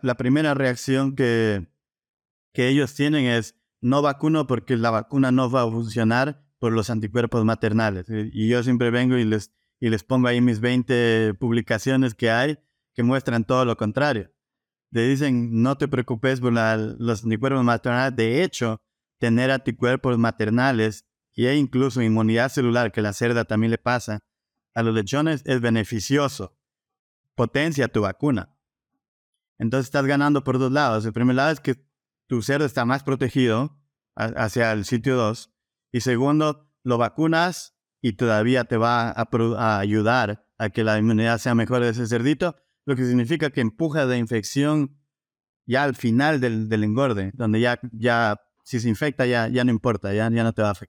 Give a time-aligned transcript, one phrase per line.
[0.00, 1.66] la primera reacción que,
[2.52, 6.90] que ellos tienen es no vacuno porque la vacuna no va a funcionar por los
[6.90, 8.06] anticuerpos maternales.
[8.08, 12.58] Y yo siempre vengo y les, y les pongo ahí mis 20 publicaciones que hay
[12.94, 14.32] que muestran todo lo contrario.
[14.90, 18.16] Le dicen, no te preocupes por los anticuerpos maternales.
[18.16, 18.80] De hecho,
[19.18, 24.24] tener anticuerpos maternales y incluso inmunidad celular, que la cerda también le pasa,
[24.74, 26.56] a los lechones es beneficioso.
[27.34, 28.55] Potencia tu vacuna.
[29.58, 31.04] Entonces estás ganando por dos lados.
[31.04, 31.76] El primer lado es que
[32.26, 33.78] tu cerdo está más protegido
[34.14, 35.52] hacia el sitio 2.
[35.92, 41.54] Y segundo, lo vacunas y todavía te va a, ayudar a que la inmunidad sea
[41.54, 45.00] mejor de ese cerdito, lo que significa que empuja de infección
[45.66, 50.14] ya al final del, engorde, donde ya, ya si se infecta ya, ya no importa,
[50.14, 50.84] ya, ya no te va a afectar.